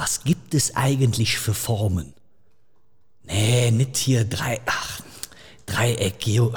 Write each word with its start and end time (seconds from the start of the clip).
was 0.00 0.24
gibt 0.24 0.54
es 0.54 0.74
eigentlich 0.76 1.38
für 1.38 1.52
Formen? 1.52 2.14
Nee, 3.24 3.70
nicht 3.70 3.98
hier 3.98 4.24
drei, 4.24 4.58
ach, 4.64 5.02
Dreieck, 5.66 6.20
Geo, 6.20 6.54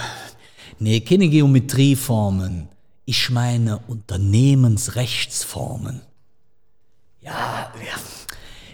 nee, 0.79 1.01
keine 1.01 1.27
Geometrieformen. 1.27 2.69
Ich 3.03 3.29
meine 3.29 3.79
Unternehmensrechtsformen. 3.79 6.03
Ja, 7.19 7.74
ja. 7.85 7.98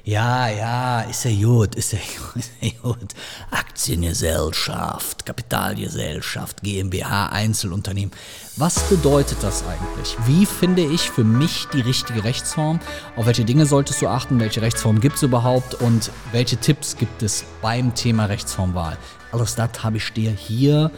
Ja, 0.10 0.50
ja, 0.50 1.02
ist 1.02 1.24
ja 1.26 1.32
gut, 1.46 1.76
ist 1.76 1.94
ja, 1.94 2.00
ist 2.36 2.52
ja 2.60 2.72
gut. 2.82 3.14
Aktiengesellschaft, 3.52 5.24
Kapitalgesellschaft, 5.24 6.64
GmbH, 6.64 7.28
Einzelunternehmen. 7.28 8.12
Was 8.58 8.82
bedeutet 8.90 9.38
das 9.44 9.64
eigentlich? 9.68 10.18
Wie 10.26 10.48
finde 10.48 10.82
ich 10.82 11.12
für 11.12 11.24
mich 11.24 11.68
die 11.74 11.82
richtige 11.82 12.24
Rechtsform? 12.24 12.80
Auf 13.18 13.28
welche 13.28 13.46
Dinge 13.46 13.68
solltest 13.68 14.02
du 14.02 14.08
achten? 14.08 14.40
Welche 14.40 14.64
Rechtsform 14.64 15.00
gibt 15.00 15.18
es 15.18 15.22
überhaupt? 15.22 15.76
Und 15.76 16.10
welche 16.32 16.58
Tipps 16.58 16.98
gibt 16.98 17.22
es 17.22 17.46
beim 17.62 17.94
Thema 17.94 18.26
Rechtsformwahl? 18.26 18.98
Alles 19.32 19.54
das 19.54 19.84
habe 19.84 19.98
ich 19.98 20.12
dir 20.12 20.32
hier 20.32 20.90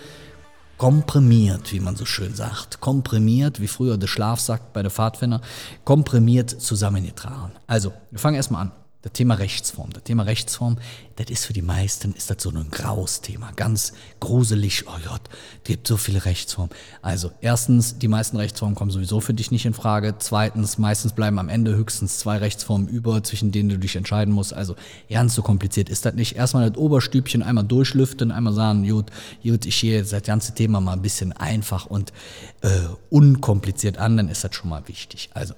komprimiert, 0.77 1.73
wie 1.73 1.81
man 1.81 1.97
so 1.97 2.05
schön 2.05 2.33
sagt, 2.33 2.79
komprimiert, 2.79 3.59
wie 3.59 3.67
früher 3.67 3.97
der 3.97 4.07
Schlaf 4.07 4.39
sagt 4.39 4.71
bei 4.71 4.81
der 4.81 4.89
Pfadfinder, 4.89 5.41
komprimiert 5.83 6.49
zusammengetragen. 6.49 7.51
Also, 7.67 7.91
wir 8.09 8.17
fangen 8.17 8.37
erstmal 8.37 8.61
an. 8.61 8.71
Das 9.03 9.13
Thema 9.13 9.33
Rechtsform. 9.33 9.91
Das 9.93 10.03
Thema 10.03 10.23
Rechtsform, 10.23 10.77
das 11.15 11.31
ist 11.31 11.45
für 11.45 11.53
die 11.53 11.63
meisten, 11.63 12.13
ist 12.13 12.29
das 12.29 12.43
so 12.43 12.51
ein 12.51 12.69
graues 12.69 13.21
Thema. 13.21 13.51
Ganz 13.55 13.93
gruselig. 14.19 14.85
Oh 14.87 14.99
Gott, 15.07 15.21
es 15.63 15.63
gibt 15.63 15.87
so 15.87 15.97
viele 15.97 16.23
Rechtsformen. 16.25 16.71
Also, 17.01 17.31
erstens, 17.41 17.97
die 17.97 18.07
meisten 18.07 18.37
Rechtsformen 18.37 18.75
kommen 18.75 18.91
sowieso 18.91 19.19
für 19.19 19.33
dich 19.33 19.49
nicht 19.49 19.65
in 19.65 19.73
Frage. 19.73 20.15
Zweitens, 20.19 20.77
meistens 20.77 21.13
bleiben 21.13 21.39
am 21.39 21.49
Ende 21.49 21.75
höchstens 21.75 22.19
zwei 22.19 22.37
Rechtsformen 22.37 22.87
über, 22.87 23.23
zwischen 23.23 23.51
denen 23.51 23.69
du 23.69 23.79
dich 23.79 23.95
entscheiden 23.95 24.35
musst. 24.35 24.53
Also, 24.53 24.75
ganz 25.09 25.33
so 25.33 25.41
kompliziert 25.41 25.89
ist 25.89 26.05
das 26.05 26.13
nicht. 26.13 26.35
Erstmal 26.35 26.69
das 26.69 26.77
Oberstübchen 26.77 27.41
einmal 27.41 27.63
durchlüften, 27.63 28.31
einmal 28.31 28.53
sagen, 28.53 28.87
gut, 28.87 29.07
gut, 29.41 29.65
ich 29.65 29.81
gehe 29.81 29.97
jetzt 29.97 30.13
das 30.13 30.21
ganze 30.21 30.53
Thema 30.53 30.79
mal 30.79 30.93
ein 30.93 31.01
bisschen 31.01 31.33
einfach 31.33 31.87
und 31.87 32.13
äh, 32.61 32.69
unkompliziert 33.09 33.97
an, 33.97 34.17
dann 34.17 34.29
ist 34.29 34.43
das 34.43 34.53
schon 34.53 34.69
mal 34.69 34.87
wichtig. 34.87 35.31
Also, 35.33 35.55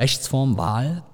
Rechtsform, 0.00 0.56
Wahl, 0.56 1.04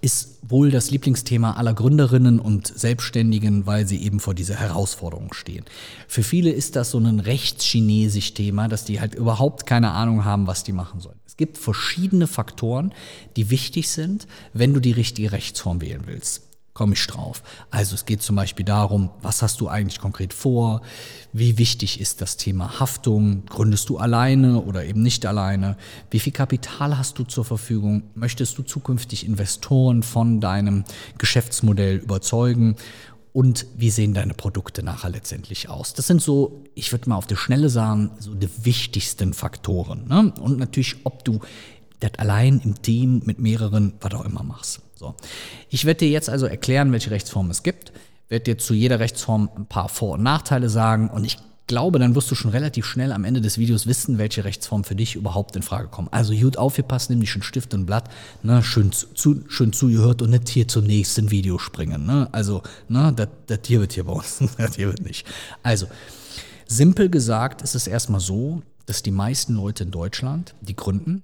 ist 0.00 0.38
wohl 0.42 0.70
das 0.70 0.90
Lieblingsthema 0.90 1.52
aller 1.52 1.74
Gründerinnen 1.74 2.40
und 2.40 2.66
Selbstständigen, 2.66 3.66
weil 3.66 3.86
sie 3.86 4.02
eben 4.02 4.20
vor 4.20 4.34
dieser 4.34 4.54
Herausforderung 4.54 5.34
stehen. 5.34 5.64
Für 6.06 6.22
viele 6.22 6.50
ist 6.50 6.76
das 6.76 6.90
so 6.90 6.98
ein 6.98 7.20
rechtschinesisch 7.20 8.34
Thema, 8.34 8.68
dass 8.68 8.84
die 8.84 9.00
halt 9.00 9.14
überhaupt 9.14 9.66
keine 9.66 9.90
Ahnung 9.90 10.24
haben, 10.24 10.46
was 10.46 10.64
die 10.64 10.72
machen 10.72 11.00
sollen. 11.00 11.18
Es 11.26 11.36
gibt 11.36 11.58
verschiedene 11.58 12.26
Faktoren, 12.26 12.92
die 13.36 13.50
wichtig 13.50 13.88
sind, 13.88 14.26
wenn 14.52 14.74
du 14.74 14.80
die 14.80 14.92
richtige 14.92 15.32
Rechtsform 15.32 15.80
wählen 15.80 16.02
willst 16.06 16.47
komme 16.78 16.94
ich 16.94 17.04
drauf. 17.08 17.42
Also 17.72 17.96
es 17.96 18.06
geht 18.06 18.22
zum 18.22 18.36
Beispiel 18.36 18.64
darum, 18.64 19.10
was 19.20 19.42
hast 19.42 19.60
du 19.60 19.66
eigentlich 19.66 19.98
konkret 19.98 20.32
vor? 20.32 20.80
Wie 21.32 21.58
wichtig 21.58 22.00
ist 22.00 22.20
das 22.20 22.36
Thema 22.36 22.78
Haftung? 22.78 23.44
Gründest 23.46 23.88
du 23.88 23.98
alleine 23.98 24.60
oder 24.62 24.84
eben 24.84 25.02
nicht 25.02 25.26
alleine? 25.26 25.76
Wie 26.12 26.20
viel 26.20 26.32
Kapital 26.32 26.96
hast 26.96 27.18
du 27.18 27.24
zur 27.24 27.44
Verfügung? 27.44 28.04
Möchtest 28.14 28.56
du 28.58 28.62
zukünftig 28.62 29.26
Investoren 29.26 30.04
von 30.04 30.40
deinem 30.40 30.84
Geschäftsmodell 31.18 31.96
überzeugen? 31.96 32.76
Und 33.32 33.66
wie 33.76 33.90
sehen 33.90 34.14
deine 34.14 34.34
Produkte 34.34 34.84
nachher 34.84 35.10
letztendlich 35.10 35.68
aus? 35.68 35.94
Das 35.94 36.06
sind 36.06 36.22
so, 36.22 36.62
ich 36.76 36.92
würde 36.92 37.08
mal 37.08 37.16
auf 37.16 37.26
die 37.26 37.36
Schnelle 37.36 37.70
sagen, 37.70 38.12
so 38.20 38.34
die 38.34 38.48
wichtigsten 38.62 39.34
Faktoren. 39.34 40.06
Ne? 40.06 40.32
Und 40.40 40.58
natürlich, 40.58 40.96
ob 41.02 41.24
du 41.24 41.40
das 42.00 42.12
allein 42.18 42.60
im 42.64 42.80
Team 42.82 43.22
mit 43.24 43.38
mehreren, 43.38 43.94
was 44.00 44.14
auch 44.14 44.24
immer 44.24 44.42
machst. 44.42 44.80
So. 44.94 45.14
Ich 45.68 45.84
werde 45.84 45.98
dir 45.98 46.10
jetzt 46.10 46.28
also 46.28 46.46
erklären, 46.46 46.92
welche 46.92 47.10
Rechtsform 47.10 47.50
es 47.50 47.62
gibt, 47.62 47.92
werde 48.28 48.44
dir 48.44 48.58
zu 48.58 48.74
jeder 48.74 49.00
Rechtsform 49.00 49.48
ein 49.56 49.66
paar 49.66 49.88
Vor- 49.88 50.14
und 50.14 50.22
Nachteile 50.22 50.68
sagen 50.68 51.08
und 51.10 51.24
ich 51.24 51.38
glaube, 51.68 52.00
dann 52.00 52.16
wirst 52.16 52.30
du 52.30 52.34
schon 52.34 52.50
relativ 52.50 52.84
schnell 52.84 53.12
am 53.12 53.24
Ende 53.24 53.40
des 53.40 53.58
Videos 53.58 53.86
wissen, 53.86 54.18
welche 54.18 54.44
Rechtsform 54.44 54.82
für 54.82 54.96
dich 54.96 55.14
überhaupt 55.14 55.54
in 55.54 55.62
Frage 55.62 55.86
kommt. 55.86 56.12
Also 56.12 56.34
gut 56.34 56.56
aufgepasst, 56.56 57.10
nimm 57.10 57.20
dich 57.20 57.30
schon 57.30 57.42
Stift 57.42 57.74
und 57.74 57.86
Blatt, 57.86 58.10
ne, 58.42 58.62
schön, 58.64 58.90
zu, 58.90 59.44
schön 59.48 59.72
zugehört 59.72 60.22
und 60.22 60.30
nicht 60.30 60.48
hier 60.48 60.66
zum 60.66 60.84
nächsten 60.84 61.30
Video 61.30 61.58
springen. 61.58 62.06
Ne? 62.06 62.28
Also, 62.32 62.62
ne, 62.88 63.14
das 63.14 63.58
hier 63.66 63.80
wird 63.80 63.92
hier 63.92 64.04
bei 64.04 64.14
uns, 64.14 64.42
das 64.58 64.74
hier 64.74 64.88
wird 64.88 65.02
nicht. 65.02 65.26
Also, 65.62 65.86
simpel 66.66 67.08
gesagt 67.08 67.62
ist 67.62 67.76
es 67.76 67.86
erstmal 67.86 68.20
so, 68.20 68.62
dass 68.86 69.02
die 69.02 69.10
meisten 69.10 69.54
Leute 69.54 69.84
in 69.84 69.90
Deutschland, 69.90 70.54
die 70.62 70.74
gründen, 70.74 71.22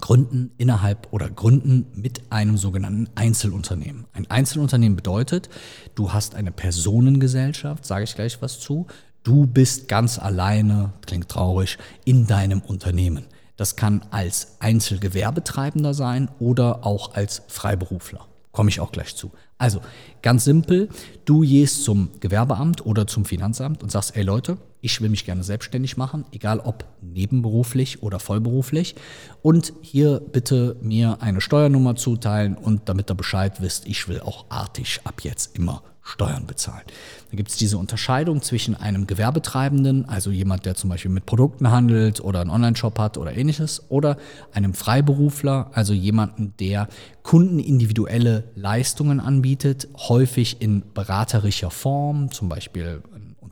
gründen 0.00 0.50
innerhalb 0.58 1.12
oder 1.12 1.28
gründen 1.28 1.86
mit 1.94 2.30
einem 2.30 2.56
sogenannten 2.56 3.08
Einzelunternehmen. 3.14 4.06
Ein 4.12 4.30
Einzelunternehmen 4.30 4.96
bedeutet, 4.96 5.48
du 5.94 6.12
hast 6.12 6.34
eine 6.34 6.52
Personengesellschaft, 6.52 7.84
sage 7.84 8.04
ich 8.04 8.14
gleich 8.14 8.40
was 8.42 8.60
zu, 8.60 8.86
du 9.22 9.46
bist 9.46 9.88
ganz 9.88 10.18
alleine, 10.18 10.92
klingt 11.04 11.28
traurig, 11.28 11.78
in 12.04 12.26
deinem 12.26 12.60
Unternehmen. 12.60 13.26
Das 13.56 13.76
kann 13.76 14.04
als 14.10 14.56
Einzelgewerbetreibender 14.60 15.94
sein 15.94 16.28
oder 16.38 16.84
auch 16.84 17.14
als 17.14 17.42
Freiberufler. 17.48 18.26
Komme 18.52 18.70
ich 18.70 18.80
auch 18.80 18.92
gleich 18.92 19.16
zu. 19.16 19.30
Also 19.58 19.80
ganz 20.22 20.44
simpel, 20.44 20.88
du 21.24 21.40
gehst 21.40 21.84
zum 21.84 22.10
Gewerbeamt 22.20 22.84
oder 22.84 23.06
zum 23.06 23.24
Finanzamt 23.24 23.82
und 23.82 23.90
sagst, 23.90 24.16
ey 24.16 24.22
Leute, 24.22 24.58
ich 24.86 25.00
will 25.00 25.08
mich 25.08 25.24
gerne 25.24 25.42
selbstständig 25.42 25.96
machen, 25.96 26.24
egal 26.30 26.60
ob 26.60 26.84
nebenberuflich 27.02 28.04
oder 28.04 28.20
vollberuflich. 28.20 28.94
Und 29.42 29.72
hier 29.82 30.20
bitte 30.20 30.76
mir 30.80 31.18
eine 31.20 31.40
Steuernummer 31.40 31.96
zuteilen 31.96 32.54
und 32.54 32.88
damit 32.88 33.10
ihr 33.10 33.16
Bescheid 33.16 33.60
wisst, 33.60 33.88
ich 33.88 34.06
will 34.06 34.20
auch 34.20 34.46
artig 34.48 35.00
ab 35.02 35.22
jetzt 35.24 35.56
immer 35.56 35.82
Steuern 36.02 36.46
bezahlen. 36.46 36.84
Da 37.32 37.36
gibt 37.36 37.50
es 37.50 37.56
diese 37.56 37.78
Unterscheidung 37.78 38.40
zwischen 38.40 38.76
einem 38.76 39.08
Gewerbetreibenden, 39.08 40.08
also 40.08 40.30
jemand, 40.30 40.64
der 40.64 40.76
zum 40.76 40.88
Beispiel 40.88 41.10
mit 41.10 41.26
Produkten 41.26 41.72
handelt 41.72 42.20
oder 42.20 42.40
einen 42.40 42.50
Online-Shop 42.50 42.96
hat 43.00 43.18
oder 43.18 43.36
ähnliches, 43.36 43.82
oder 43.88 44.16
einem 44.52 44.72
Freiberufler, 44.72 45.72
also 45.72 45.92
jemanden, 45.94 46.54
der 46.60 46.86
kundenindividuelle 47.24 48.44
Leistungen 48.54 49.18
anbietet, 49.18 49.88
häufig 49.96 50.62
in 50.62 50.84
beraterischer 50.94 51.72
Form, 51.72 52.30
zum 52.30 52.48
Beispiel 52.48 53.02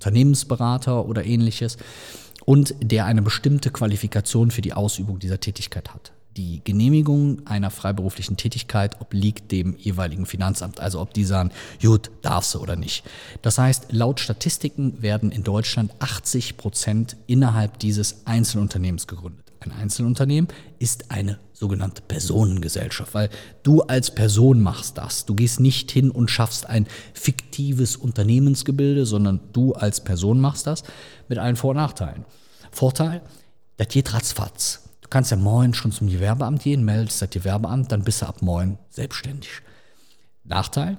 Unternehmensberater 0.04 1.06
oder 1.06 1.25
ähnliches, 1.25 1.78
und 2.44 2.75
der 2.82 3.06
eine 3.06 3.22
bestimmte 3.22 3.70
Qualifikation 3.70 4.50
für 4.50 4.60
die 4.60 4.75
Ausübung 4.75 5.19
dieser 5.19 5.41
Tätigkeit 5.41 5.94
hat 5.94 6.12
die 6.37 6.62
Genehmigung 6.65 7.47
einer 7.47 7.71
freiberuflichen 7.71 8.37
Tätigkeit 8.37 9.00
obliegt 9.00 9.53
dem 9.53 9.77
jeweiligen 9.77 10.27
Finanzamt, 10.27 10.81
also 10.81 11.00
ob 11.00 11.15
die 11.15 11.25
sagen, 11.25 11.50
gut, 11.81 12.11
darfst 12.22 12.55
du 12.55 12.61
oder 12.61 12.77
nicht. 12.77 13.05
Das 13.43 13.59
heißt, 13.59 13.93
laut 13.93 14.21
Statistiken 14.21 15.00
werden 15.03 15.31
in 15.31 15.45
Deutschland 15.45 15.93
80 16.00 16.56
Prozent 16.56 17.17
innerhalb 17.27 17.78
dieses 17.78 18.27
Einzelunternehmens 18.27 19.06
gegründet. 19.06 19.45
Ein 19.61 19.72
Einzelunternehmen 19.72 20.49
ist 20.78 21.11
eine 21.11 21.39
sogenannte 21.53 22.03
Personengesellschaft, 22.03 23.15
weil 23.15 23.31
du 23.62 23.81
als 23.83 24.15
Person 24.15 24.61
machst 24.61 24.99
das. 24.99 25.25
Du 25.25 25.34
gehst 25.34 25.61
nicht 25.61 25.91
hin 25.91 26.11
und 26.11 26.31
schaffst 26.31 26.66
ein 26.69 26.87
fiktives 27.15 27.97
Unternehmensgebilde, 27.97 29.06
sondern 29.06 29.41
du 29.53 29.72
als 29.72 30.03
Person 30.03 30.41
machst 30.41 30.66
das 30.66 30.83
mit 31.28 31.39
allen 31.39 31.56
Vor- 31.56 31.71
und 31.71 31.77
Nachteilen. 31.77 32.27
Vorteil, 32.72 33.22
das 33.78 33.89
geht 33.89 34.12
ratzfatz 34.12 34.84
kannst 35.10 35.31
ja 35.31 35.37
morgen 35.37 35.75
schon 35.75 35.92
zum 35.92 36.09
Gewerbeamt 36.09 36.62
gehen, 36.62 36.84
meldest 36.84 37.22
das 37.22 37.31
Gewerbeamt, 37.31 37.92
dann 37.92 38.04
bist 38.04 38.22
du 38.22 38.26
ab 38.26 38.42
morgen 38.42 38.78
selbstständig. 38.91 39.50
Nachteil? 40.44 40.98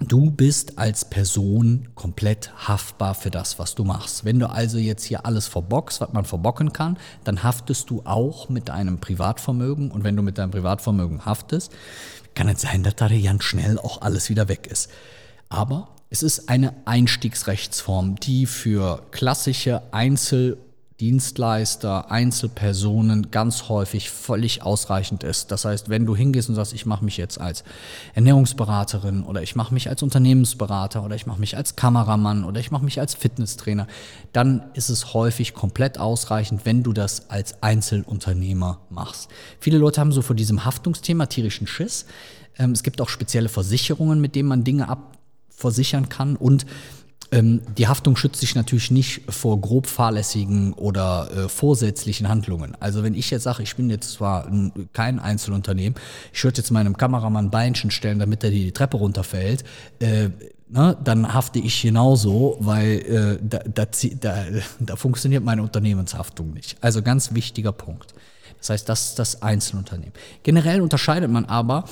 Du 0.00 0.30
bist 0.30 0.76
als 0.76 1.04
Person 1.04 1.88
komplett 1.94 2.52
haftbar 2.68 3.14
für 3.14 3.30
das, 3.30 3.60
was 3.60 3.76
du 3.76 3.84
machst. 3.84 4.24
Wenn 4.24 4.40
du 4.40 4.50
also 4.50 4.76
jetzt 4.76 5.04
hier 5.04 5.24
alles 5.24 5.46
verbockst, 5.46 6.00
was 6.00 6.12
man 6.12 6.24
verbocken 6.24 6.72
kann, 6.72 6.98
dann 7.22 7.44
haftest 7.44 7.90
du 7.90 8.02
auch 8.04 8.48
mit 8.48 8.68
deinem 8.68 8.98
Privatvermögen. 8.98 9.92
Und 9.92 10.02
wenn 10.02 10.16
du 10.16 10.22
mit 10.22 10.38
deinem 10.38 10.50
Privatvermögen 10.50 11.24
haftest, 11.24 11.72
kann 12.34 12.48
es 12.48 12.62
sein, 12.62 12.82
dass 12.82 12.96
da 12.96 13.08
ganz 13.08 13.44
schnell 13.44 13.78
auch 13.78 14.02
alles 14.02 14.30
wieder 14.30 14.48
weg 14.48 14.66
ist. 14.66 14.90
Aber 15.48 15.90
es 16.10 16.24
ist 16.24 16.48
eine 16.48 16.74
Einstiegsrechtsform, 16.86 18.16
die 18.16 18.46
für 18.46 19.02
klassische 19.12 19.82
Einzel- 19.92 20.58
Dienstleister, 21.04 22.10
Einzelpersonen 22.10 23.30
ganz 23.30 23.68
häufig 23.68 24.08
völlig 24.08 24.62
ausreichend 24.62 25.22
ist. 25.22 25.50
Das 25.50 25.66
heißt, 25.66 25.90
wenn 25.90 26.06
du 26.06 26.16
hingehst 26.16 26.48
und 26.48 26.54
sagst, 26.54 26.72
ich 26.72 26.86
mache 26.86 27.04
mich 27.04 27.18
jetzt 27.18 27.38
als 27.38 27.62
Ernährungsberaterin 28.14 29.22
oder 29.22 29.42
ich 29.42 29.54
mache 29.54 29.74
mich 29.74 29.90
als 29.90 30.02
Unternehmensberater 30.02 31.04
oder 31.04 31.14
ich 31.14 31.26
mache 31.26 31.40
mich 31.40 31.58
als 31.58 31.76
Kameramann 31.76 32.46
oder 32.46 32.58
ich 32.58 32.70
mache 32.70 32.86
mich 32.86 33.00
als 33.00 33.12
Fitnesstrainer, 33.12 33.86
dann 34.32 34.62
ist 34.72 34.88
es 34.88 35.12
häufig 35.12 35.52
komplett 35.52 35.98
ausreichend, 35.98 36.64
wenn 36.64 36.82
du 36.82 36.94
das 36.94 37.28
als 37.28 37.62
Einzelunternehmer 37.62 38.78
machst. 38.88 39.28
Viele 39.60 39.76
Leute 39.76 40.00
haben 40.00 40.10
so 40.10 40.22
vor 40.22 40.34
diesem 40.34 40.64
Haftungsthema 40.64 41.26
tierischen 41.26 41.66
Schiss. 41.66 42.06
Ähm, 42.58 42.72
es 42.72 42.82
gibt 42.82 43.02
auch 43.02 43.10
spezielle 43.10 43.50
Versicherungen, 43.50 44.22
mit 44.22 44.34
denen 44.34 44.48
man 44.48 44.64
Dinge 44.64 44.88
abversichern 44.88 46.08
kann 46.08 46.36
und 46.36 46.64
die 47.42 47.88
Haftung 47.88 48.16
schützt 48.16 48.40
sich 48.40 48.54
natürlich 48.54 48.90
nicht 48.90 49.22
vor 49.28 49.60
grob 49.60 49.86
fahrlässigen 49.86 50.72
oder 50.74 51.30
äh, 51.30 51.48
vorsätzlichen 51.48 52.28
Handlungen. 52.28 52.76
Also 52.80 53.02
wenn 53.02 53.14
ich 53.14 53.30
jetzt 53.30 53.44
sage, 53.44 53.62
ich 53.62 53.76
bin 53.76 53.90
jetzt 53.90 54.12
zwar 54.12 54.46
ein, 54.46 54.88
kein 54.92 55.18
Einzelunternehmen, 55.18 55.98
ich 56.32 56.44
würde 56.44 56.58
jetzt 56.58 56.70
meinem 56.70 56.96
Kameramann 56.96 57.50
Beinchen 57.50 57.90
stellen, 57.90 58.18
damit 58.18 58.44
er 58.44 58.50
die 58.50 58.72
Treppe 58.72 58.98
runterfällt, 58.98 59.64
äh, 60.00 60.30
ne, 60.68 60.96
dann 61.02 61.32
hafte 61.32 61.58
ich 61.58 61.82
genauso, 61.82 62.56
weil 62.60 62.98
äh, 62.98 63.38
da, 63.42 63.58
da, 63.58 63.86
da, 64.20 64.44
da 64.80 64.96
funktioniert 64.96 65.44
meine 65.44 65.62
Unternehmenshaftung 65.62 66.52
nicht. 66.52 66.76
Also 66.80 67.02
ganz 67.02 67.34
wichtiger 67.34 67.72
Punkt. 67.72 68.14
Das 68.58 68.70
heißt, 68.70 68.88
das 68.88 69.08
ist 69.08 69.18
das 69.18 69.42
Einzelunternehmen. 69.42 70.14
Generell 70.42 70.80
unterscheidet 70.80 71.30
man 71.30 71.44
aber 71.44 71.84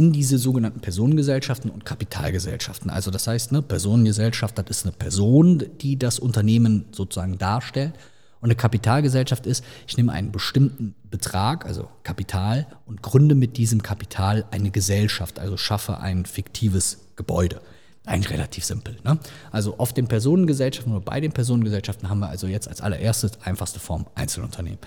in 0.00 0.14
diese 0.14 0.38
sogenannten 0.38 0.80
Personengesellschaften 0.80 1.70
und 1.70 1.84
Kapitalgesellschaften. 1.84 2.88
Also 2.88 3.10
das 3.10 3.26
heißt, 3.26 3.50
eine 3.50 3.60
Personengesellschaft, 3.60 4.56
das 4.56 4.64
ist 4.70 4.86
eine 4.86 4.92
Person, 4.92 5.62
die 5.82 5.98
das 5.98 6.18
Unternehmen 6.18 6.86
sozusagen 6.90 7.36
darstellt. 7.36 7.92
Und 8.40 8.46
eine 8.46 8.54
Kapitalgesellschaft 8.54 9.44
ist, 9.44 9.62
ich 9.86 9.98
nehme 9.98 10.12
einen 10.12 10.32
bestimmten 10.32 10.94
Betrag, 11.10 11.66
also 11.66 11.86
Kapital, 12.02 12.66
und 12.86 13.02
gründe 13.02 13.34
mit 13.34 13.58
diesem 13.58 13.82
Kapital 13.82 14.46
eine 14.50 14.70
Gesellschaft, 14.70 15.38
also 15.38 15.58
schaffe 15.58 16.00
ein 16.00 16.24
fiktives 16.24 17.00
Gebäude. 17.16 17.60
Eigentlich 18.06 18.30
relativ 18.30 18.64
simpel. 18.64 18.96
Ne? 19.04 19.18
Also 19.52 19.76
auf 19.76 19.92
den 19.92 20.08
Personengesellschaften 20.08 20.94
oder 20.94 21.04
bei 21.04 21.20
den 21.20 21.32
Personengesellschaften 21.32 22.08
haben 22.08 22.20
wir 22.20 22.30
also 22.30 22.46
jetzt 22.46 22.68
als 22.68 22.80
allererstes 22.80 23.32
einfachste 23.44 23.80
Form 23.80 24.06
Einzelunternehmen. 24.14 24.78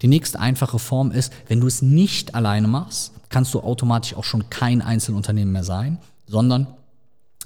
Die 0.00 0.08
nächste 0.08 0.40
einfache 0.40 0.78
Form 0.78 1.10
ist, 1.10 1.30
wenn 1.48 1.60
du 1.60 1.66
es 1.66 1.82
nicht 1.82 2.34
alleine 2.34 2.68
machst, 2.68 3.12
kannst 3.32 3.52
du 3.54 3.60
automatisch 3.60 4.14
auch 4.14 4.24
schon 4.24 4.48
kein 4.48 4.80
Einzelunternehmen 4.80 5.52
mehr 5.52 5.64
sein, 5.64 5.98
sondern 6.26 6.68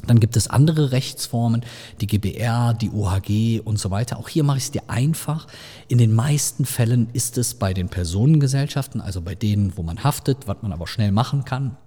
dann 0.06 0.20
gibt 0.20 0.36
es 0.36 0.48
andere 0.48 0.92
Rechtsformen, 0.92 1.64
die 2.00 2.06
GBR, 2.06 2.74
die 2.74 2.90
OHG 2.90 3.60
und 3.64 3.78
so 3.78 3.90
weiter. 3.90 4.18
Auch 4.18 4.28
hier 4.28 4.44
mache 4.44 4.58
ich 4.58 4.64
es 4.64 4.70
dir 4.70 4.82
einfach. 4.88 5.46
In 5.88 5.96
den 5.96 6.14
meisten 6.14 6.66
Fällen 6.66 7.08
ist 7.14 7.38
es 7.38 7.54
bei 7.54 7.72
den 7.72 7.88
Personengesellschaften, 7.88 9.00
also 9.00 9.22
bei 9.22 9.34
denen, 9.34 9.76
wo 9.76 9.82
man 9.82 10.04
haftet, 10.04 10.46
was 10.46 10.58
man 10.60 10.72
aber 10.72 10.86
schnell 10.86 11.12
machen 11.12 11.46
kann, 11.46 11.78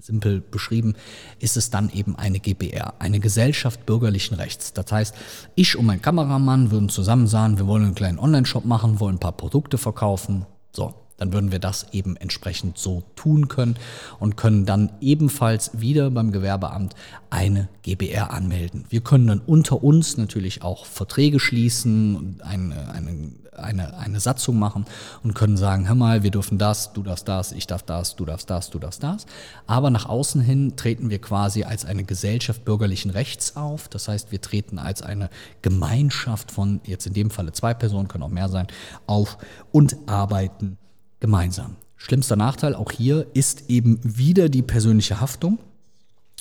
simpel 0.00 0.40
beschrieben, 0.40 0.94
ist 1.40 1.56
es 1.56 1.70
dann 1.70 1.90
eben 1.90 2.16
eine 2.16 2.38
GBR, 2.38 2.94
eine 3.00 3.18
Gesellschaft 3.18 3.84
bürgerlichen 3.84 4.36
Rechts. 4.36 4.72
Das 4.72 4.92
heißt, 4.92 5.14
ich 5.56 5.76
und 5.76 5.86
mein 5.86 6.02
Kameramann 6.02 6.70
würden 6.70 6.88
zusammen 6.88 7.26
sagen, 7.26 7.58
wir 7.58 7.66
wollen 7.66 7.84
einen 7.84 7.94
kleinen 7.94 8.18
Online-Shop 8.18 8.64
machen, 8.64 9.00
wollen 9.00 9.16
ein 9.16 9.20
paar 9.20 9.32
Produkte 9.32 9.78
verkaufen. 9.78 10.46
So, 10.72 10.94
dann 11.16 11.32
würden 11.32 11.52
wir 11.52 11.58
das 11.58 11.86
eben 11.92 12.16
entsprechend 12.16 12.78
so 12.78 13.02
tun 13.14 13.48
können 13.48 13.76
und 14.18 14.36
können 14.36 14.66
dann 14.66 14.92
ebenfalls 15.00 15.80
wieder 15.80 16.10
beim 16.10 16.32
Gewerbeamt 16.32 16.94
eine 17.30 17.68
GBR 17.82 18.30
anmelden. 18.30 18.84
Wir 18.88 19.00
können 19.00 19.26
dann 19.26 19.40
unter 19.40 19.82
uns 19.82 20.16
natürlich 20.16 20.62
auch 20.62 20.84
Verträge 20.86 21.40
schließen 21.40 22.16
und 22.16 22.42
eine, 22.42 22.90
eine, 22.90 23.32
eine, 23.56 23.96
eine 23.96 24.20
Satzung 24.20 24.58
machen 24.58 24.84
und 25.22 25.34
können 25.34 25.56
sagen, 25.56 25.88
hör 25.88 25.94
mal, 25.94 26.22
wir 26.22 26.30
dürfen 26.30 26.58
das, 26.58 26.92
du 26.92 27.02
darfst 27.02 27.28
das, 27.28 27.52
ich 27.52 27.66
darf 27.66 27.82
das, 27.82 28.16
du 28.16 28.24
darfst 28.24 28.50
das, 28.50 28.70
du 28.70 28.78
darfst 28.78 29.02
das. 29.02 29.26
Aber 29.66 29.90
nach 29.90 30.06
außen 30.06 30.40
hin 30.42 30.76
treten 30.76 31.08
wir 31.10 31.20
quasi 31.20 31.64
als 31.64 31.84
eine 31.84 32.04
Gesellschaft 32.04 32.64
bürgerlichen 32.64 33.10
Rechts 33.10 33.56
auf. 33.56 33.88
Das 33.88 34.08
heißt, 34.08 34.32
wir 34.32 34.40
treten 34.40 34.78
als 34.78 35.02
eine 35.02 35.30
Gemeinschaft 35.62 36.50
von, 36.50 36.80
jetzt 36.84 37.06
in 37.06 37.14
dem 37.14 37.30
Falle 37.30 37.52
zwei 37.52 37.72
Personen, 37.72 38.08
können 38.08 38.24
auch 38.24 38.28
mehr 38.28 38.48
sein, 38.48 38.66
auf 39.06 39.38
und 39.72 39.96
arbeiten 40.06 40.78
gemeinsam. 41.26 41.76
Schlimmster 41.96 42.36
Nachteil 42.36 42.74
auch 42.74 42.92
hier 42.92 43.26
ist 43.34 43.68
eben 43.68 43.98
wieder 44.02 44.48
die 44.48 44.62
persönliche 44.62 45.20
Haftung. 45.20 45.58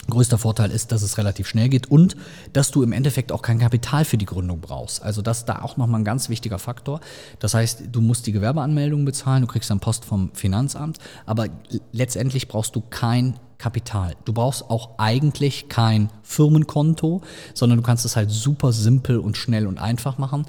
Größter 0.08 0.38
Vorteil 0.38 0.70
ist, 0.70 0.92
dass 0.92 1.02
es 1.02 1.18
relativ 1.18 1.48
schnell 1.48 1.70
geht 1.70 1.90
und 1.90 2.16
dass 2.54 2.70
du 2.70 2.84
im 2.84 2.92
Endeffekt 2.92 3.32
auch 3.32 3.42
kein 3.42 3.58
Kapital 3.58 4.06
für 4.06 4.18
die 4.18 4.28
Gründung 4.28 4.60
brauchst. 4.62 5.02
Also 5.02 5.24
das 5.24 5.40
ist 5.40 5.46
da 5.46 5.64
auch 5.64 5.78
nochmal 5.78 6.02
ein 6.02 6.06
ganz 6.06 6.30
wichtiger 6.30 6.60
Faktor. 6.60 7.00
Das 7.40 7.56
heißt, 7.56 7.86
du 7.92 8.02
musst 8.02 8.28
die 8.28 8.32
Gewerbeanmeldung 8.32 9.06
bezahlen, 9.06 9.42
du 9.42 9.48
kriegst 9.48 9.72
dann 9.72 9.80
Post 9.80 10.06
vom 10.06 10.30
Finanzamt, 10.34 11.00
aber 11.26 11.48
letztendlich 11.92 12.48
brauchst 12.48 12.76
du 12.76 12.82
kein 12.82 13.40
Kapital. 13.58 14.16
Du 14.26 14.34
brauchst 14.34 14.70
auch 14.70 15.00
eigentlich 15.00 15.70
kein 15.70 16.12
Firmenkonto, 16.22 17.22
sondern 17.56 17.80
du 17.80 17.84
kannst 17.84 18.06
es 18.06 18.16
halt 18.16 18.30
super 18.30 18.72
simpel 18.72 19.18
und 19.18 19.38
schnell 19.38 19.66
und 19.66 19.80
einfach 19.80 20.20
machen. 20.20 20.46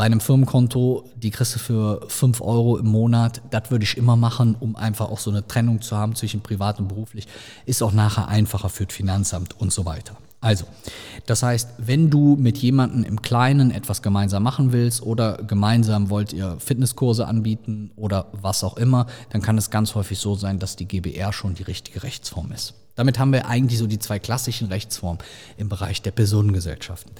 Bei 0.00 0.06
einem 0.06 0.20
Firmenkonto, 0.20 1.04
die 1.14 1.30
kriegst 1.30 1.56
du 1.56 1.58
für 1.58 2.08
5 2.08 2.40
Euro 2.40 2.78
im 2.78 2.86
Monat, 2.86 3.42
das 3.50 3.70
würde 3.70 3.84
ich 3.84 3.98
immer 3.98 4.16
machen, 4.16 4.56
um 4.58 4.74
einfach 4.74 5.10
auch 5.10 5.18
so 5.18 5.28
eine 5.28 5.46
Trennung 5.46 5.82
zu 5.82 5.94
haben 5.94 6.14
zwischen 6.14 6.40
privat 6.40 6.78
und 6.78 6.88
beruflich. 6.88 7.28
Ist 7.66 7.82
auch 7.82 7.92
nachher 7.92 8.26
einfacher 8.28 8.70
für 8.70 8.86
das 8.86 8.96
Finanzamt 8.96 9.60
und 9.60 9.74
so 9.74 9.84
weiter. 9.84 10.16
Also, 10.40 10.64
das 11.26 11.42
heißt, 11.42 11.72
wenn 11.76 12.08
du 12.08 12.36
mit 12.36 12.56
jemandem 12.56 13.04
im 13.04 13.20
Kleinen 13.20 13.70
etwas 13.70 14.00
gemeinsam 14.00 14.42
machen 14.42 14.72
willst 14.72 15.02
oder 15.02 15.34
gemeinsam 15.34 16.08
wollt 16.08 16.32
ihr 16.32 16.56
Fitnesskurse 16.60 17.26
anbieten 17.26 17.90
oder 17.96 18.28
was 18.32 18.64
auch 18.64 18.78
immer, 18.78 19.06
dann 19.28 19.42
kann 19.42 19.58
es 19.58 19.68
ganz 19.68 19.94
häufig 19.94 20.18
so 20.18 20.34
sein, 20.34 20.58
dass 20.58 20.76
die 20.76 20.88
GBR 20.88 21.34
schon 21.34 21.56
die 21.56 21.64
richtige 21.64 22.04
Rechtsform 22.04 22.52
ist. 22.52 22.72
Damit 23.00 23.18
haben 23.18 23.32
wir 23.32 23.46
eigentlich 23.46 23.78
so 23.78 23.86
die 23.86 23.98
zwei 23.98 24.18
klassischen 24.18 24.68
Rechtsformen 24.68 25.22
im 25.56 25.70
Bereich 25.70 26.02
der 26.02 26.10
Personengesellschaften. 26.10 27.10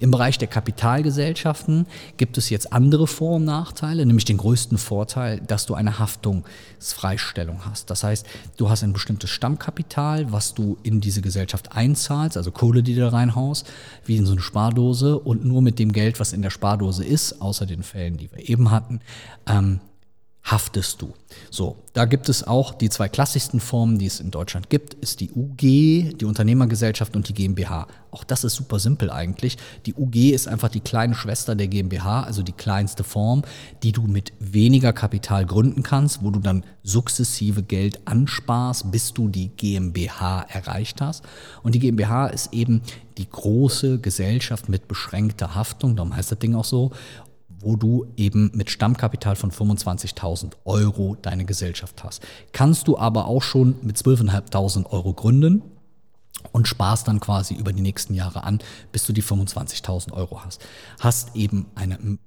Im 0.00 0.10
Bereich 0.10 0.36
der 0.36 0.48
Kapitalgesellschaften 0.48 1.86
gibt 2.16 2.38
es 2.38 2.50
jetzt 2.50 2.72
andere 2.72 3.06
Vor- 3.06 3.36
und 3.36 3.44
Nachteile, 3.44 4.04
nämlich 4.04 4.24
den 4.24 4.38
größten 4.38 4.78
Vorteil, 4.78 5.40
dass 5.46 5.64
du 5.64 5.74
eine 5.74 6.00
Haftungsfreistellung 6.00 7.64
hast. 7.64 7.88
Das 7.88 8.02
heißt, 8.02 8.26
du 8.56 8.68
hast 8.68 8.82
ein 8.82 8.92
bestimmtes 8.92 9.30
Stammkapital, 9.30 10.32
was 10.32 10.54
du 10.54 10.76
in 10.82 11.00
diese 11.00 11.20
Gesellschaft 11.20 11.70
einzahlst, 11.70 12.36
also 12.36 12.50
Kohle, 12.50 12.82
die 12.82 12.96
du 12.96 13.02
da 13.02 13.10
reinhaust, 13.10 13.64
wie 14.06 14.16
in 14.16 14.26
so 14.26 14.32
eine 14.32 14.42
Spardose 14.42 15.20
und 15.20 15.44
nur 15.44 15.62
mit 15.62 15.78
dem 15.78 15.92
Geld, 15.92 16.18
was 16.18 16.32
in 16.32 16.42
der 16.42 16.50
Spardose 16.50 17.04
ist, 17.04 17.40
außer 17.40 17.64
den 17.64 17.84
Fällen, 17.84 18.16
die 18.16 18.28
wir 18.32 18.48
eben 18.48 18.72
hatten, 18.72 18.98
ähm, 19.46 19.78
haftest 20.50 21.02
du. 21.02 21.12
So, 21.50 21.76
da 21.92 22.06
gibt 22.06 22.28
es 22.28 22.46
auch 22.46 22.74
die 22.74 22.88
zwei 22.88 23.08
klassischsten 23.08 23.60
Formen, 23.60 23.98
die 23.98 24.06
es 24.06 24.18
in 24.18 24.30
Deutschland 24.30 24.70
gibt, 24.70 24.94
ist 24.94 25.20
die 25.20 25.30
UG, 25.30 25.60
die 25.60 26.24
Unternehmergesellschaft 26.24 27.16
und 27.16 27.28
die 27.28 27.34
GmbH. 27.34 27.86
Auch 28.10 28.24
das 28.24 28.44
ist 28.44 28.54
super 28.54 28.78
simpel 28.78 29.10
eigentlich. 29.10 29.58
Die 29.84 29.94
UG 29.94 30.32
ist 30.32 30.48
einfach 30.48 30.70
die 30.70 30.80
kleine 30.80 31.14
Schwester 31.14 31.54
der 31.54 31.68
GmbH, 31.68 32.22
also 32.22 32.42
die 32.42 32.52
kleinste 32.52 33.04
Form, 33.04 33.42
die 33.82 33.92
du 33.92 34.02
mit 34.02 34.32
weniger 34.40 34.94
Kapital 34.94 35.44
gründen 35.44 35.82
kannst, 35.82 36.22
wo 36.22 36.30
du 36.30 36.40
dann 36.40 36.64
sukzessive 36.82 37.62
Geld 37.62 38.00
ansparst, 38.06 38.90
bis 38.90 39.12
du 39.12 39.28
die 39.28 39.48
GmbH 39.48 40.46
erreicht 40.48 41.02
hast. 41.02 41.24
Und 41.62 41.74
die 41.74 41.80
GmbH 41.80 42.28
ist 42.28 42.54
eben 42.54 42.80
die 43.18 43.28
große 43.28 43.98
Gesellschaft 43.98 44.68
mit 44.68 44.88
beschränkter 44.88 45.54
Haftung, 45.54 45.96
darum 45.96 46.16
heißt 46.16 46.32
das 46.32 46.38
Ding 46.38 46.54
auch 46.54 46.64
so 46.64 46.92
wo 47.60 47.76
du 47.76 48.06
eben 48.16 48.50
mit 48.54 48.70
Stammkapital 48.70 49.36
von 49.36 49.50
25.000 49.50 50.52
Euro 50.64 51.16
deine 51.20 51.44
Gesellschaft 51.44 52.04
hast. 52.04 52.22
Kannst 52.52 52.88
du 52.88 52.98
aber 52.98 53.26
auch 53.26 53.42
schon 53.42 53.76
mit 53.82 53.96
12.500 53.96 54.86
Euro 54.86 55.12
gründen 55.12 55.62
und 56.52 56.68
sparst 56.68 57.08
dann 57.08 57.20
quasi 57.20 57.54
über 57.54 57.72
die 57.72 57.82
nächsten 57.82 58.14
Jahre 58.14 58.44
an, 58.44 58.60
bis 58.92 59.06
du 59.06 59.12
die 59.12 59.22
25.000 59.22 60.12
Euro 60.12 60.44
hast. 60.44 60.64
Hast 61.00 61.34
eben 61.34 61.66
eine 61.74 62.18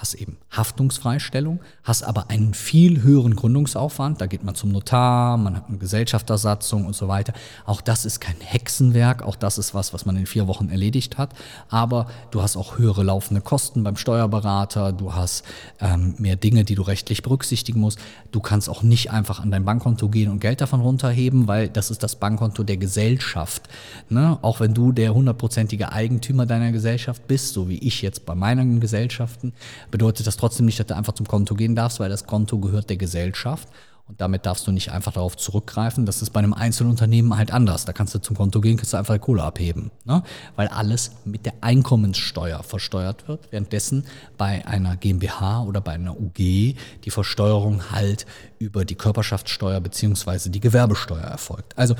hast 0.00 0.14
eben 0.14 0.38
Haftungsfreistellung, 0.50 1.60
hast 1.84 2.04
aber 2.04 2.30
einen 2.30 2.54
viel 2.54 3.02
höheren 3.02 3.36
Gründungsaufwand. 3.36 4.18
Da 4.18 4.26
geht 4.26 4.42
man 4.42 4.54
zum 4.54 4.72
Notar, 4.72 5.36
man 5.36 5.56
hat 5.56 5.68
eine 5.68 5.76
Gesellschaftersatzung 5.76 6.86
und 6.86 6.96
so 6.96 7.06
weiter. 7.06 7.34
Auch 7.66 7.82
das 7.82 8.06
ist 8.06 8.18
kein 8.18 8.40
Hexenwerk, 8.40 9.22
auch 9.22 9.36
das 9.36 9.58
ist 9.58 9.74
was, 9.74 9.92
was 9.92 10.06
man 10.06 10.16
in 10.16 10.24
vier 10.24 10.48
Wochen 10.48 10.70
erledigt 10.70 11.18
hat. 11.18 11.34
Aber 11.68 12.06
du 12.30 12.40
hast 12.40 12.56
auch 12.56 12.78
höhere 12.78 13.02
laufende 13.02 13.42
Kosten 13.42 13.84
beim 13.84 13.96
Steuerberater, 13.96 14.92
du 14.92 15.12
hast 15.14 15.44
ähm, 15.80 16.14
mehr 16.16 16.36
Dinge, 16.36 16.64
die 16.64 16.76
du 16.76 16.82
rechtlich 16.82 17.22
berücksichtigen 17.22 17.80
musst. 17.80 17.98
Du 18.32 18.40
kannst 18.40 18.70
auch 18.70 18.82
nicht 18.82 19.10
einfach 19.10 19.38
an 19.40 19.50
dein 19.50 19.66
Bankkonto 19.66 20.08
gehen 20.08 20.30
und 20.30 20.40
Geld 20.40 20.62
davon 20.62 20.80
runterheben, 20.80 21.46
weil 21.46 21.68
das 21.68 21.90
ist 21.90 22.02
das 22.02 22.16
Bankkonto 22.16 22.62
der 22.62 22.78
Gesellschaft. 22.78 23.68
Ne? 24.08 24.38
Auch 24.40 24.60
wenn 24.60 24.72
du 24.72 24.92
der 24.92 25.12
hundertprozentige 25.12 25.92
Eigentümer 25.92 26.46
deiner 26.46 26.72
Gesellschaft 26.72 27.26
bist, 27.26 27.52
so 27.52 27.68
wie 27.68 27.78
ich 27.78 28.00
jetzt 28.00 28.24
bei 28.24 28.34
meinen 28.34 28.80
Gesellschaften, 28.80 29.52
bedeutet 29.90 30.26
das 30.26 30.36
trotzdem 30.36 30.66
nicht, 30.66 30.78
dass 30.78 30.86
du 30.86 30.96
einfach 30.96 31.14
zum 31.14 31.26
Konto 31.26 31.54
gehen 31.54 31.74
darfst, 31.74 32.00
weil 32.00 32.10
das 32.10 32.26
Konto 32.26 32.58
gehört 32.58 32.90
der 32.90 32.96
Gesellschaft. 32.96 33.68
Und 34.10 34.20
damit 34.20 34.44
darfst 34.44 34.66
du 34.66 34.72
nicht 34.72 34.90
einfach 34.90 35.12
darauf 35.12 35.36
zurückgreifen. 35.36 36.04
Das 36.04 36.20
ist 36.20 36.30
bei 36.30 36.40
einem 36.40 36.52
Einzelunternehmen 36.52 37.36
halt 37.36 37.52
anders. 37.52 37.84
Da 37.84 37.92
kannst 37.92 38.12
du 38.12 38.18
zum 38.18 38.36
Konto 38.36 38.60
gehen, 38.60 38.76
kannst 38.76 38.92
du 38.92 38.96
einfach 38.96 39.20
Kohle 39.20 39.44
abheben. 39.44 39.92
Ne? 40.04 40.24
Weil 40.56 40.66
alles 40.66 41.12
mit 41.24 41.46
der 41.46 41.52
Einkommenssteuer 41.60 42.64
versteuert 42.64 43.28
wird. 43.28 43.52
Währenddessen 43.52 44.06
bei 44.36 44.66
einer 44.66 44.96
GmbH 44.96 45.62
oder 45.62 45.80
bei 45.80 45.92
einer 45.92 46.18
UG 46.20 46.34
die 46.38 47.10
Versteuerung 47.10 47.92
halt 47.92 48.26
über 48.58 48.84
die 48.84 48.96
Körperschaftssteuer 48.96 49.78
beziehungsweise 49.78 50.50
die 50.50 50.60
Gewerbesteuer 50.60 51.22
erfolgt. 51.22 51.78
Also 51.78 51.94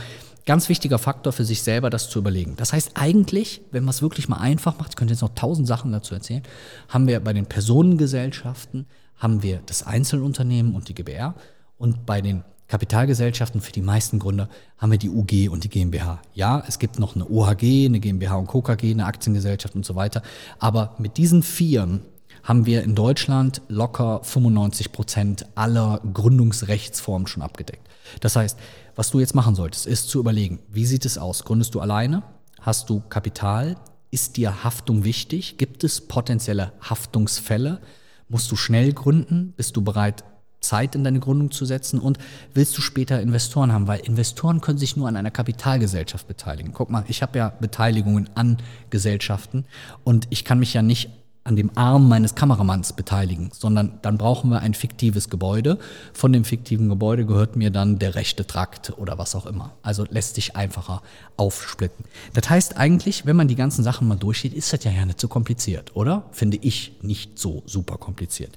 ganz 0.47 0.68
wichtiger 0.68 0.99
Faktor 0.99 1.32
für 1.32 1.44
sich 1.44 1.62
selber, 1.62 1.90
das 1.90 2.09
zu 2.09 2.18
überlegen. 2.18 2.54
Das 2.56 2.73
heißt 2.73 2.92
eigentlich, 2.94 3.62
wenn 3.70 3.85
man 3.85 3.90
es 3.90 4.02
wirklich 4.02 4.28
mal 4.28 4.38
einfach 4.38 4.78
macht, 4.78 4.90
ich 4.90 4.97
könnte 4.97 5.14
jetzt 5.14 5.23
noch 5.23 5.35
tausend 5.35 5.66
Sachen 5.66 5.92
dazu 5.92 6.14
erzählen, 6.14 6.42
haben 6.88 7.06
wir 7.06 7.20
bei 7.20 7.32
den 7.32 7.47
Personengesellschaften, 7.47 8.87
haben 9.16 9.42
wir 9.42 9.61
das 9.66 9.82
Einzelunternehmen 9.87 10.75
und 10.75 10.88
die 10.88 10.94
GBR 10.94 11.35
und 11.78 12.06
bei 12.06 12.20
den 12.20 12.44
Kapitalgesellschaften 12.70 13.61
für 13.61 13.73
die 13.73 13.82
meisten 13.82 14.20
Gründer 14.20 14.49
haben 14.78 14.92
wir 14.92 14.99
die 14.99 15.11
UG 15.11 15.50
und 15.50 15.64
die 15.64 15.68
GmbH. 15.68 16.23
Ja, 16.35 16.62
es 16.68 16.78
gibt 16.78 17.00
noch 17.00 17.16
eine 17.16 17.28
OHG, 17.28 17.87
eine 17.87 17.99
GmbH 17.99 18.37
und 18.37 18.47
Co. 18.47 18.62
Eine 18.64 19.06
Aktiengesellschaft 19.06 19.75
und 19.75 19.85
so 19.85 19.97
weiter. 19.97 20.23
Aber 20.61 20.94
mit 20.99 21.16
diesen 21.16 21.42
Vieren 21.42 22.02
haben 22.50 22.66
wir 22.66 22.83
in 22.83 22.97
Deutschland 22.97 23.62
locker 23.69 24.25
95 24.25 24.90
Prozent 24.90 25.47
aller 25.54 26.00
Gründungsrechtsformen 26.12 27.28
schon 27.28 27.45
abgedeckt. 27.45 27.88
Das 28.19 28.35
heißt, 28.35 28.59
was 28.97 29.12
du 29.12 29.21
jetzt 29.21 29.37
machen 29.37 29.54
solltest, 29.54 29.87
ist 29.87 30.09
zu 30.09 30.19
überlegen, 30.19 30.59
wie 30.69 30.85
sieht 30.85 31.04
es 31.04 31.16
aus? 31.16 31.45
Gründest 31.45 31.76
du 31.76 31.80
alleine? 31.80 32.25
Hast 32.61 32.90
du 32.90 33.02
Kapital? 33.09 33.76
Ist 34.11 34.37
dir 34.37 34.64
Haftung 34.64 35.04
wichtig? 35.04 35.59
Gibt 35.59 35.85
es 35.85 36.00
potenzielle 36.00 36.73
Haftungsfälle? 36.80 37.80
Musst 38.28 38.50
du 38.50 38.57
schnell 38.57 38.95
gründen? 38.95 39.54
Bist 39.57 39.76
du 39.76 39.83
bereit, 39.83 40.25
Zeit 40.61 40.97
in 40.97 41.04
deine 41.04 41.21
Gründung 41.21 41.52
zu 41.52 41.64
setzen 41.64 42.00
und 42.00 42.19
willst 42.52 42.76
du 42.76 42.83
später 42.83 43.23
Investoren 43.23 43.73
haben, 43.73 43.87
weil 43.87 44.00
Investoren 44.00 44.61
können 44.61 44.78
sich 44.78 44.97
nur 44.97 45.07
an 45.07 45.16
einer 45.16 45.30
Kapitalgesellschaft 45.30 46.26
beteiligen. 46.26 46.73
Guck 46.73 46.90
mal, 46.90 47.04
ich 47.07 47.23
habe 47.23 47.38
ja 47.38 47.50
Beteiligungen 47.50 48.28
an 48.35 48.57
Gesellschaften 48.90 49.66
und 50.02 50.26
ich 50.30 50.45
kann 50.45 50.59
mich 50.59 50.75
ja 50.75 50.83
nicht 50.83 51.11
an 51.42 51.56
dem 51.56 51.70
Arm 51.75 52.09
meines 52.09 52.35
Kameramanns 52.35 52.92
beteiligen, 52.92 53.50
sondern 53.52 53.99
dann 54.02 54.18
brauchen 54.18 54.50
wir 54.50 54.61
ein 54.61 54.75
fiktives 54.75 55.30
Gebäude. 55.30 55.78
Von 56.12 56.32
dem 56.32 56.44
fiktiven 56.44 56.88
Gebäude 56.88 57.25
gehört 57.25 57.56
mir 57.56 57.70
dann 57.70 57.99
der 57.99 58.14
rechte 58.14 58.47
Trakt 58.47 58.92
oder 58.99 59.16
was 59.16 59.35
auch 59.35 59.47
immer. 59.47 59.73
Also 59.82 60.04
lässt 60.11 60.35
sich 60.35 60.54
einfacher 60.54 61.02
aufsplitten. 61.37 62.04
Das 62.35 62.50
heißt 62.50 62.76
eigentlich, 62.76 63.25
wenn 63.25 63.37
man 63.37 63.49
die 63.49 63.56
ganzen 63.56 63.82
Sachen 63.82 64.06
mal 64.06 64.16
durchgeht, 64.16 64.52
ist 64.52 64.73
das 64.73 64.85
ja, 64.85 64.90
ja 64.90 65.06
nicht 65.06 65.20
so 65.20 65.28
kompliziert, 65.28 65.97
oder? 65.97 66.25
Finde 66.30 66.59
ich 66.61 66.99
nicht 67.00 67.38
so 67.38 67.62
super 67.64 67.97
kompliziert. 67.97 68.56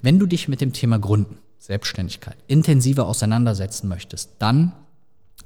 Wenn 0.00 0.18
du 0.18 0.26
dich 0.26 0.48
mit 0.48 0.60
dem 0.60 0.72
Thema 0.72 0.98
Gründen, 0.98 1.38
Selbstständigkeit 1.58 2.36
intensiver 2.48 3.06
auseinandersetzen 3.06 3.88
möchtest, 3.88 4.30
dann 4.38 4.72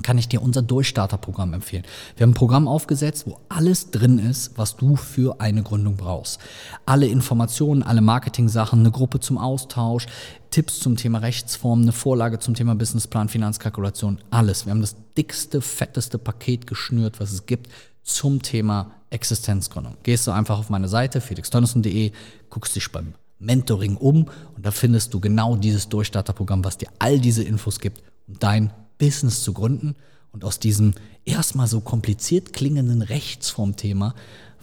kann 0.02 0.18
ich 0.18 0.28
dir 0.28 0.42
unser 0.42 0.62
Durchstarterprogramm 0.62 1.52
empfehlen. 1.54 1.84
Wir 2.16 2.24
haben 2.24 2.30
ein 2.30 2.34
Programm 2.34 2.68
aufgesetzt, 2.68 3.26
wo 3.26 3.38
alles 3.48 3.90
drin 3.90 4.18
ist, 4.18 4.56
was 4.56 4.76
du 4.76 4.96
für 4.96 5.40
eine 5.40 5.62
Gründung 5.62 5.96
brauchst. 5.96 6.40
Alle 6.84 7.06
Informationen, 7.06 7.82
alle 7.82 8.00
Marketing-Sachen, 8.00 8.80
eine 8.80 8.90
Gruppe 8.90 9.20
zum 9.20 9.38
Austausch, 9.38 10.06
Tipps 10.50 10.80
zum 10.80 10.96
Thema 10.96 11.18
Rechtsform, 11.18 11.82
eine 11.82 11.92
Vorlage 11.92 12.38
zum 12.38 12.54
Thema 12.54 12.74
Businessplan, 12.74 13.28
Finanzkalkulation, 13.28 14.18
alles. 14.30 14.66
Wir 14.66 14.70
haben 14.70 14.80
das 14.80 14.96
dickste, 15.16 15.60
fetteste 15.60 16.18
Paket 16.18 16.66
geschnürt, 16.66 17.20
was 17.20 17.32
es 17.32 17.46
gibt 17.46 17.70
zum 18.02 18.42
Thema 18.42 18.92
Existenzgründung. 19.10 19.96
Gehst 20.02 20.26
du 20.26 20.30
einfach 20.30 20.58
auf 20.58 20.70
meine 20.70 20.88
Seite 20.88 21.20
felixtönnissen.de, 21.20 22.12
guckst 22.50 22.76
dich 22.76 22.90
beim 22.90 23.14
Mentoring 23.38 23.96
um 23.96 24.26
und 24.56 24.64
da 24.64 24.70
findest 24.70 25.12
du 25.12 25.20
genau 25.20 25.56
dieses 25.56 25.88
Durchstarterprogramm, 25.88 26.64
was 26.64 26.78
dir 26.78 26.88
all 26.98 27.18
diese 27.18 27.42
Infos 27.42 27.80
gibt, 27.80 28.02
um 28.26 28.38
dein 28.38 28.72
Business 28.98 29.42
zu 29.42 29.52
gründen 29.52 29.96
und 30.32 30.44
aus 30.44 30.58
diesem 30.58 30.94
erstmal 31.24 31.66
so 31.66 31.80
kompliziert 31.80 32.52
klingenden 32.52 33.02
Rechtsformthema 33.02 34.14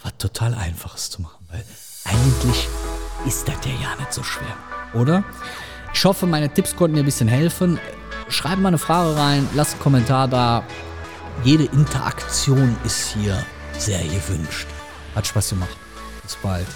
was 0.02 0.12
total 0.18 0.54
einfaches 0.54 1.10
zu 1.10 1.22
machen, 1.22 1.46
weil 1.50 1.64
eigentlich 2.04 2.68
ist 3.26 3.48
das 3.48 3.56
ja 3.64 3.96
nicht 3.96 4.12
so 4.12 4.22
schwer, 4.22 4.56
oder? 4.92 5.24
Ich 5.94 6.04
hoffe, 6.04 6.26
meine 6.26 6.52
Tipps 6.52 6.76
konnten 6.76 6.96
dir 6.96 7.02
ein 7.02 7.06
bisschen 7.06 7.28
helfen. 7.28 7.78
Schreib 8.28 8.58
mal 8.58 8.68
eine 8.68 8.78
Frage 8.78 9.16
rein, 9.16 9.48
lass 9.54 9.72
einen 9.72 9.80
Kommentar 9.80 10.28
da. 10.28 10.64
Jede 11.42 11.64
Interaktion 11.64 12.76
ist 12.84 13.14
hier 13.14 13.44
sehr 13.78 14.02
gewünscht. 14.02 14.66
Hat 15.14 15.26
Spaß 15.26 15.50
gemacht. 15.50 15.76
Bis 16.22 16.36
bald. 16.36 16.66